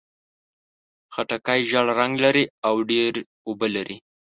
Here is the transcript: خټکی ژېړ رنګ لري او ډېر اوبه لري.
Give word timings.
خټکی 1.13 1.59
ژېړ 1.69 1.85
رنګ 1.99 2.13
لري 2.23 2.45
او 2.67 2.75
ډېر 2.91 3.13
اوبه 3.47 3.67
لري. 3.75 3.95